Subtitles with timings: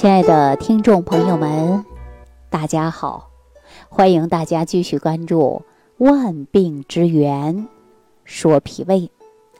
[0.00, 1.84] 亲爱的听众朋友们，
[2.48, 3.28] 大家好！
[3.90, 5.60] 欢迎大家继续关注
[6.02, 7.54] 《万病之源》，
[8.24, 9.10] 说脾胃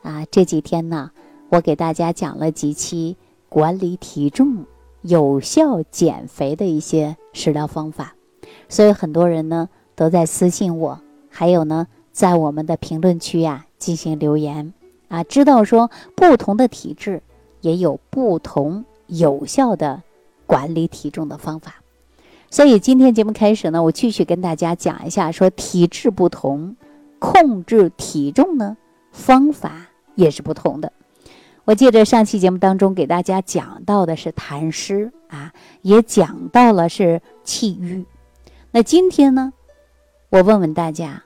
[0.00, 0.24] 啊。
[0.30, 1.10] 这几天呢，
[1.50, 3.18] 我给大家讲了几期
[3.50, 4.64] 管理体重、
[5.02, 8.14] 有效减肥的一些食疗方法，
[8.66, 10.98] 所以很多人呢都在私信我，
[11.28, 14.72] 还有呢在我们的评论区呀进行留言
[15.08, 17.22] 啊，知道说不同的体质
[17.60, 20.02] 也有不同有效的。
[20.50, 21.76] 管理体重的方法，
[22.50, 26.74] 所以今天节目开始呢，我继续跟大家讲一下，说体质不同，
[27.20, 28.76] 控制体重呢
[29.12, 29.86] 方法
[30.16, 30.92] 也是不同的。
[31.64, 38.04] 我记得上期节目当中给大家讲到的是痰湿啊，也讲到了是气郁。
[38.72, 39.52] 那今天呢，
[40.30, 41.22] 我问问大家，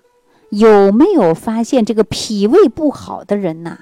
[0.51, 3.79] 有没有发现这个脾胃不好的人呐，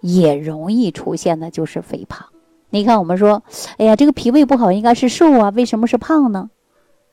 [0.00, 2.31] 也容易出现的就是肥胖。
[2.74, 3.42] 你看，我们说，
[3.76, 6.48] 哎呀，这个脾胃不好应该是瘦啊，为什么是胖呢？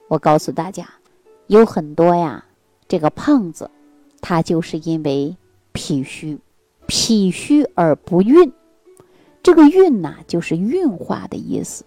[0.08, 0.88] 我告诉大家，
[1.48, 2.46] 有很多呀，
[2.88, 3.70] 这个胖子，
[4.22, 5.36] 他就是因为
[5.74, 6.40] 脾虚，
[6.88, 8.54] 脾虚而不运。
[9.44, 11.84] 这个运呐，就是运化的意思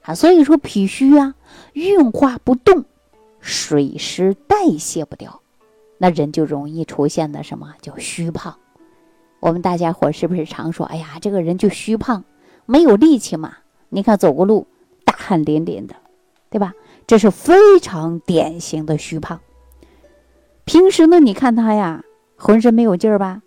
[0.00, 0.14] 啊。
[0.14, 1.34] 所以说脾虚啊，
[1.74, 2.86] 运化不动，
[3.40, 5.42] 水湿代谢不掉，
[5.98, 8.56] 那人就容易出现的什么叫虚胖。
[9.38, 12.24] 我们大家伙是不是常说，哎呀，这个人就虚胖？
[12.66, 13.58] 没有力气嘛？
[13.88, 14.66] 你看走过路
[15.04, 15.94] 大汗淋淋的，
[16.48, 16.72] 对吧？
[17.06, 19.40] 这是非常典型的虚胖。
[20.64, 22.04] 平时呢，你看他呀，
[22.36, 23.42] 浑身没有劲儿吧？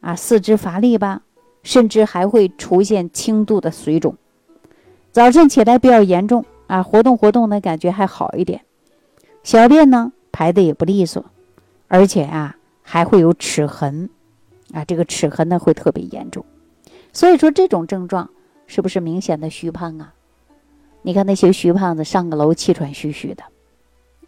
[0.00, 1.22] 啊，四肢乏力吧？
[1.62, 4.16] 甚至还会出现轻度的水肿。
[5.12, 8.62] 早晨起来比较严重啊，活动活动呢，感觉还好一点。
[9.42, 11.24] 小便呢排的也不利索，
[11.86, 14.10] 而且啊还会有齿痕，
[14.72, 16.44] 啊，这个齿痕呢会特别严重。
[17.12, 18.30] 所以说这种症状。
[18.74, 20.12] 是不是明显的虚胖啊？
[21.02, 23.44] 你看那些虚胖子上个楼气喘吁吁的，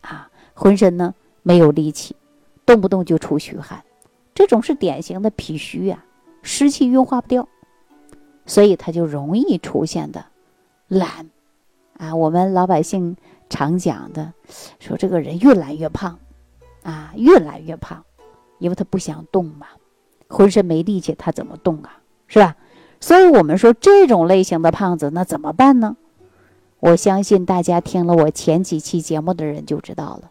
[0.03, 2.15] 啊，浑身呢没有力气，
[2.65, 3.83] 动不动就出虚汗，
[4.37, 6.05] 这种是典型的脾虚呀，
[6.43, 7.49] 湿气运化不掉，
[8.45, 10.25] 所以他就容易出现的
[10.87, 11.29] 懒
[11.99, 12.15] 啊。
[12.15, 13.17] 我们老百姓
[13.51, 14.33] 常讲的，
[14.79, 16.17] 说这个人越来越胖
[16.85, 18.01] 啊，越来越胖，
[18.61, 19.67] 因为他不想动嘛，
[20.29, 21.99] 浑身没力气，他怎么动啊？
[22.29, 22.55] 是吧？
[23.01, 25.97] 所以，我们说这种类型的胖子，那怎么办呢？
[26.81, 30.31] 我相信大家听了我前几期节目的人就知道了。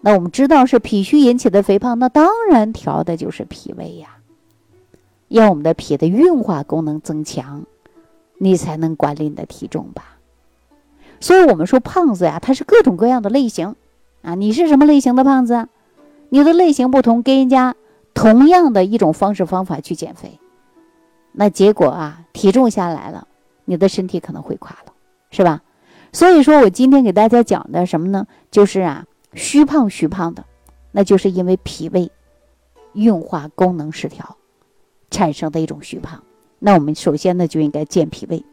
[0.00, 4.18] 那我们知道是脾虚引起的肥胖，那当然调的就是脾胃呀，
[5.28, 7.64] 让我们的脾的运化功能增强，
[8.38, 10.18] 你才能管理你的体重吧。
[11.20, 13.76] 所以，我们说胖子呀，它是各种各样的类型
[14.22, 14.34] 啊。
[14.34, 15.68] 你是什么类型的胖子？
[16.28, 17.74] 你的类型不同，跟人家
[18.12, 20.38] 同样的一种方式方法去减肥。
[21.36, 23.26] 那结果啊，体重下来了，
[23.64, 24.92] 你的身体可能会垮了，
[25.30, 25.62] 是吧？
[26.12, 28.28] 所以说我今天给大家讲的什么呢？
[28.52, 30.44] 就是啊，虚胖虚胖的，
[30.92, 32.12] 那就是因为脾胃
[32.92, 34.36] 运化功能失调
[35.10, 36.22] 产生的一种虚胖。
[36.60, 38.44] 那我们首先呢就应该健脾胃，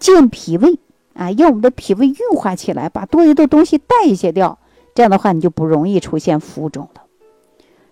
[0.00, 0.80] 健脾胃
[1.14, 4.58] 啊，让我们的脾胃运化起来，把多余的东西代谢掉，
[4.96, 7.02] 这样的话你就不容易出现浮肿了。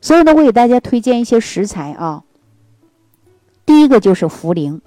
[0.01, 2.25] 所以呢，我给大家推荐一些食材啊。
[3.69, 4.81] 第一个就是茯苓。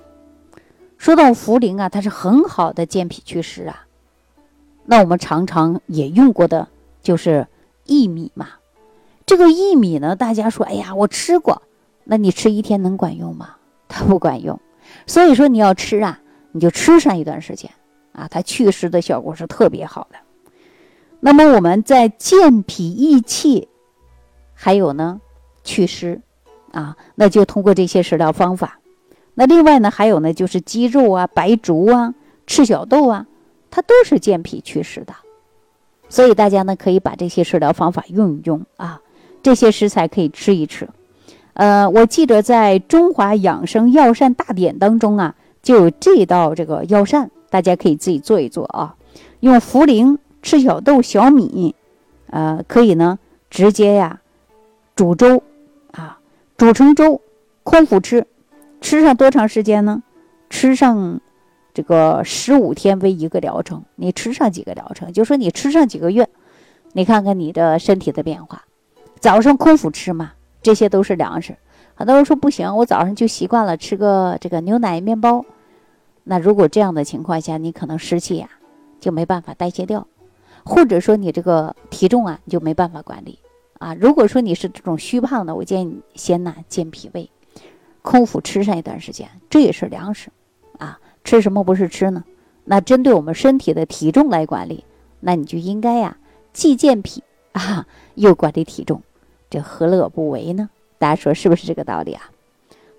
[0.97, 3.85] 说到茯苓啊，它是很好的健脾祛湿啊。
[4.85, 6.67] 那我们常常也用过的
[7.03, 7.45] 就是
[7.85, 8.47] 薏米嘛。
[9.27, 11.61] 这个薏米呢，大家说，哎呀，我吃过，
[12.05, 13.57] 那你吃一天能管用吗？
[13.87, 14.59] 它不管用。
[15.05, 16.19] 所以说你要吃啊，
[16.51, 17.69] 你就吃上一段时间
[18.13, 20.17] 啊，它祛湿的效果是特别好的。
[21.19, 23.69] 那么我们在健脾益气，
[24.55, 25.21] 还有呢，
[25.63, 26.19] 祛湿。
[26.71, 28.79] 啊，那就通过这些食疗方法。
[29.33, 32.13] 那另外呢，还有呢，就是鸡肉啊、白术啊、
[32.45, 33.25] 赤小豆啊，
[33.69, 35.13] 它都是健脾祛湿的。
[36.09, 38.99] 所以大家呢，可以把这些食疗方法用一用啊。
[39.41, 40.87] 这些食材可以吃一吃。
[41.53, 48.96] 呃，我记得在《中华养生药膳大典》当中啊，就有这道这个药膳，大家可以自己做一做啊。
[49.40, 51.73] 用茯苓、赤小豆、小米，
[52.29, 53.17] 呃，可以呢
[53.49, 54.19] 直接呀
[54.96, 55.41] 煮粥。
[56.61, 57.22] 煮成粥，
[57.63, 58.28] 空腹吃，
[58.81, 60.03] 吃上多长时间呢？
[60.47, 61.19] 吃上
[61.73, 63.84] 这个十五天为一个疗程。
[63.96, 65.11] 你吃上几个疗程？
[65.11, 66.29] 就说你吃上几个月，
[66.93, 68.66] 你看看你的身体的变化。
[69.19, 71.58] 早上空腹吃嘛，这些都是粮食。
[71.96, 75.43] 很多人说不行，我早上就习惯了吃个这个牛奶面包。
[76.25, 78.47] 那如果这样的情况下，你可能湿气呀
[78.99, 80.05] 就没办法代谢掉，
[80.63, 83.40] 或者说你这个体重啊你就没办法管理。
[83.81, 87.31] 啊，如果说你是这种虚胖的，我建议你先呢健脾胃，
[88.03, 90.29] 空腹吃上一段时间，这也是粮食，
[90.78, 92.23] 啊，吃什么不是吃呢？
[92.63, 94.85] 那针对我们身体的体重来管理，
[95.19, 96.16] 那你就应该呀，
[96.53, 97.23] 既健脾
[97.53, 99.01] 啊，又管理体重，
[99.49, 100.69] 这何乐而不为呢？
[100.99, 102.29] 大家说是不是这个道理啊？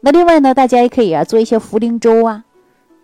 [0.00, 2.44] 那另外呢，大家也可以啊做一些茯苓粥啊，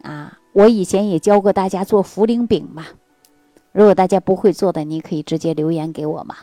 [0.03, 2.87] 啊，我以前也教过大家做茯苓饼嘛。
[3.71, 6.35] 如果大家不会做的，你可以直接留言给我嘛，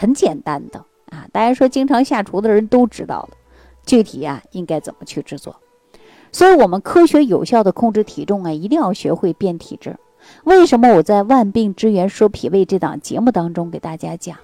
[0.00, 0.78] 很简单的
[1.10, 1.26] 啊。
[1.30, 3.36] 大家说经常下厨的人都知道了，
[3.84, 5.60] 具体啊应该怎么去制作。
[6.32, 9.98] 所以，我们科学有效的控制体重啊，一定要学会变体质。
[10.44, 14.38] 为什么我在《万病之源说脾胃》这档节目当中给大家讲，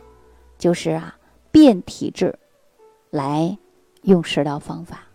[0.58, 1.16] 就是啊
[1.50, 2.38] 变体质，
[3.10, 3.56] 来
[4.02, 5.06] 用食疗方法。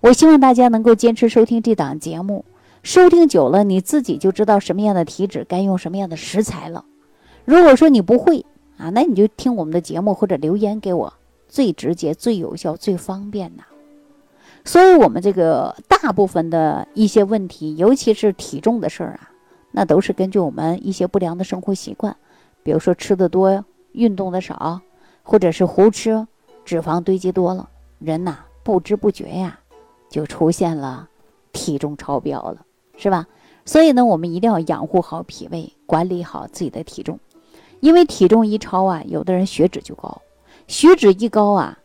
[0.00, 2.46] 我希望大家能够坚持收听这档节目，
[2.82, 6.86] 收听久了，你自己就知道什么样的体质该用什么样的食材了。
[7.44, 8.46] 如果说你不会
[8.80, 11.12] 啊，那你就听我们的节目或者留言给我，
[11.48, 13.64] 最直接、最有效、最方便呐。
[14.64, 19.30] 所以，我们这个大部分的一些问题，尤其是体重的事儿啊，
[19.72, 22.16] 那都是根据我们一些不良的生活习惯，
[22.62, 24.80] 比如说吃的多、运动的少，
[25.22, 26.26] 或者是胡吃，
[26.64, 27.68] 脂肪堆积多了，
[27.98, 29.60] 人呐不知不觉呀
[30.08, 31.08] 就出现了
[31.52, 32.64] 体重超标了，
[32.96, 33.26] 是吧？
[33.64, 37.18] 所以呢，我们一定要养护好脾胃，管理好自己的体重，
[37.80, 40.20] 因为体重一超啊，有的人血脂就高，
[40.66, 41.78] 血脂一高啊，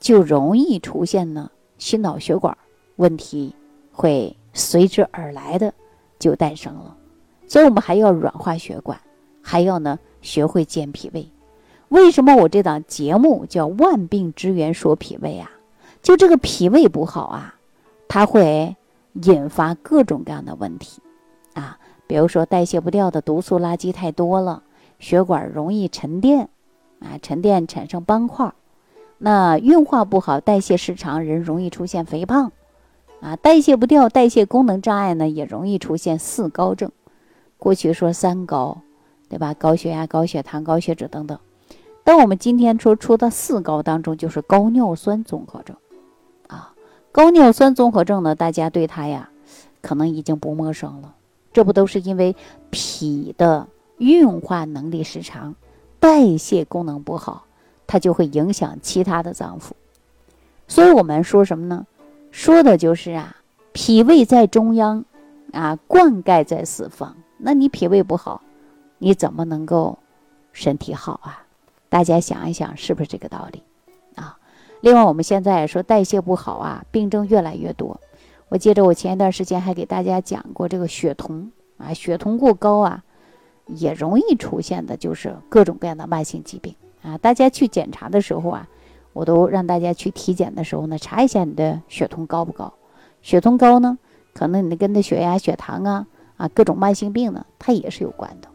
[0.00, 1.50] 就容易出现呢。
[1.76, 2.56] 心脑血管
[2.96, 3.54] 问题
[3.92, 5.74] 会随之而来的
[6.18, 6.96] 就诞生了，
[7.46, 8.98] 所以我们还要软化血管，
[9.42, 11.28] 还要呢学会健脾胃。
[11.88, 15.50] 为什么我这档节目叫《万病之源说脾胃》啊？
[16.00, 17.54] 就这个脾胃不好啊，
[18.08, 18.76] 它会
[19.24, 21.02] 引发各种各样的问题
[21.54, 24.62] 啊，比如说代谢不掉的毒素垃圾太多了，
[24.98, 26.48] 血管容易沉淀
[27.00, 28.52] 啊，沉淀产生斑块。
[29.18, 32.52] 那运化不好，代谢失常，人容易出现肥胖，
[33.20, 36.90] 啊，代谢不掉，代谢功能障碍呢，也容易出现四高症。
[37.56, 38.82] 过去说三高，
[39.28, 39.54] 对吧？
[39.54, 41.38] 高血压、高血糖、高血脂等等。
[42.02, 45.74] 但我们今天说出的四高当中，就是高尿酸综合症，
[46.48, 46.74] 啊，
[47.12, 49.30] 高尿酸综合症呢，大家对它呀，
[49.80, 51.14] 可能已经不陌生了。
[51.52, 52.36] 这不都是因为
[52.68, 53.66] 脾的
[53.98, 55.54] 运化能力失常，
[56.00, 57.46] 代谢功能不好。
[57.86, 59.72] 它就会影响其他的脏腑，
[60.66, 61.86] 所以我们说什么呢？
[62.30, 63.36] 说的就是啊，
[63.72, 65.04] 脾胃在中央，
[65.52, 67.14] 啊，灌溉在四方。
[67.36, 68.40] 那你脾胃不好，
[68.96, 69.98] 你怎么能够
[70.52, 71.44] 身体好啊？
[71.90, 73.62] 大家想一想，是不是这个道理
[74.16, 74.38] 啊？
[74.80, 78.00] 另外，我们现在说代谢不好啊，病症越来越多。
[78.48, 83.03] 我记着我前一段时间还给大家讲过这个血酮啊，血酮过高啊，
[83.66, 86.74] 也容易出现的就是各种各样的慢性疾病。
[87.02, 88.68] 啊，大家去检查的时候啊，
[89.12, 92.72] 我都让大家去体检的时候呢，查一下你的血酮高不高。
[93.22, 93.98] 血酮高呢，
[94.32, 96.06] 可能你跟的血压、血糖啊
[96.36, 98.48] 啊各种慢性病呢，它也是有关的。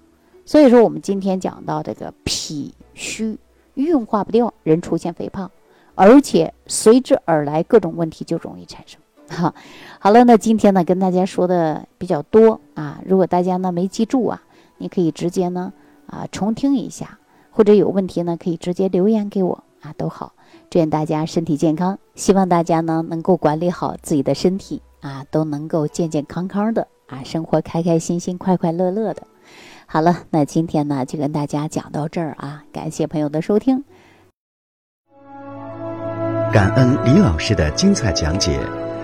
[0.45, 3.37] 所以说，我们今天讲到这个脾虚
[3.75, 5.51] 运化不掉，人出现肥胖，
[5.93, 8.99] 而且随之而来各种问题就容易产生。
[9.29, 9.53] 哈，
[9.99, 14.41] 好了，那今天呢跟大家说的比较多啊，如果大家呢没记住啊，
[14.79, 15.71] 你可以直接呢
[16.07, 17.19] 啊重听一下。
[17.51, 20.31] 或者有问题呢，可以直接留言给我啊，都好。
[20.69, 29.23] 祝愿大家身体健康，希望大家呢能够管理好自己的身体啊，都能够健健康康的啊，生活开开心心、快快乐乐的。
[29.87, 33.83] 好了，那今天呢就跟大家讲到这儿啊，感谢朋友的收听，
[36.53, 38.57] 感恩李老师的精彩讲解。